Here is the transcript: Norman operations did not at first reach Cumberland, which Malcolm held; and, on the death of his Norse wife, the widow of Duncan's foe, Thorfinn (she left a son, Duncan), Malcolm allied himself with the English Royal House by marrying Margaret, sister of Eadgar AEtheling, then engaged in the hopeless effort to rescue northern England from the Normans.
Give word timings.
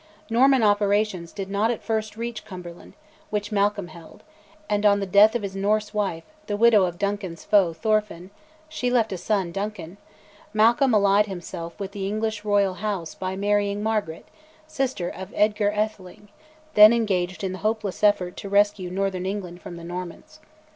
Norman 0.31 0.63
operations 0.63 1.31
did 1.31 1.47
not 1.47 1.69
at 1.69 1.83
first 1.83 2.17
reach 2.17 2.43
Cumberland, 2.43 2.93
which 3.29 3.51
Malcolm 3.51 3.89
held; 3.89 4.23
and, 4.67 4.83
on 4.83 4.99
the 4.99 5.05
death 5.05 5.35
of 5.35 5.43
his 5.43 5.55
Norse 5.55 5.93
wife, 5.93 6.23
the 6.47 6.57
widow 6.57 6.85
of 6.85 6.97
Duncan's 6.97 7.43
foe, 7.43 7.71
Thorfinn 7.71 8.31
(she 8.67 8.89
left 8.89 9.13
a 9.13 9.17
son, 9.19 9.51
Duncan), 9.51 9.97
Malcolm 10.55 10.95
allied 10.95 11.27
himself 11.27 11.79
with 11.79 11.91
the 11.91 12.07
English 12.07 12.43
Royal 12.43 12.73
House 12.81 13.13
by 13.13 13.35
marrying 13.35 13.83
Margaret, 13.83 14.25
sister 14.65 15.07
of 15.07 15.31
Eadgar 15.35 15.69
AEtheling, 15.71 16.29
then 16.73 16.93
engaged 16.93 17.43
in 17.43 17.51
the 17.51 17.59
hopeless 17.59 18.03
effort 18.03 18.35
to 18.37 18.49
rescue 18.49 18.89
northern 18.89 19.27
England 19.27 19.61
from 19.61 19.75
the 19.77 19.83
Normans. 19.83 20.39